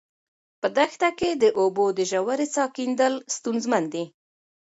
په 0.61 0.67
دښته 0.77 1.09
کې 1.19 1.29
د 1.43 1.43
اوبو 1.59 1.85
د 1.97 1.99
ژورې 2.11 2.47
څاه 2.55 2.69
کیندل 2.77 3.13
ستونزمن 3.35 3.83
دي. 3.93 4.05